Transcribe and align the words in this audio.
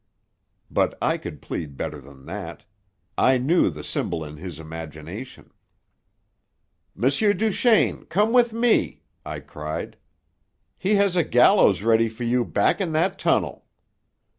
But 0.71 0.97
I 0.99 1.19
could 1.19 1.43
plead 1.43 1.77
better 1.77 2.01
than 2.01 2.25
that. 2.25 2.63
I 3.19 3.37
knew 3.37 3.69
the 3.69 3.83
symbol 3.83 4.23
in 4.23 4.37
his 4.37 4.59
imagination. 4.59 5.51
"M. 6.99 7.07
Duchaine! 7.07 8.05
Come 8.05 8.33
with 8.33 8.51
me!" 8.51 9.03
I 9.23 9.41
cried. 9.41 9.97
"He 10.75 10.95
has 10.95 11.15
a 11.15 11.23
gallows 11.23 11.83
ready 11.83 12.09
for 12.09 12.23
you 12.23 12.43
back 12.43 12.81
in 12.81 12.93
that 12.93 13.19
tunnel!" 13.19 13.67